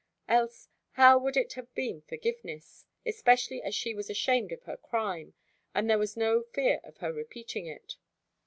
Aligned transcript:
Else 0.27 0.67
how 0.93 1.19
would 1.19 1.37
it 1.37 1.53
have 1.53 1.71
been 1.75 2.01
forgiveness? 2.01 2.87
especially 3.05 3.61
as 3.61 3.75
she 3.75 3.93
was 3.93 4.09
ashamed 4.09 4.51
of 4.51 4.63
her 4.63 4.75
crime, 4.75 5.35
and 5.75 5.87
there 5.87 5.99
was 5.99 6.17
no 6.17 6.41
fear 6.41 6.79
of 6.83 6.97
her 6.97 7.13
repeating 7.13 7.67
it. 7.67 7.97